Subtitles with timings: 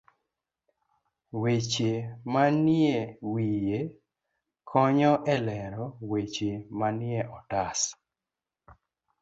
[1.41, 1.91] Weche
[2.33, 2.95] manie
[3.31, 3.79] wiye
[4.69, 7.79] konyo e lero weche manie otas.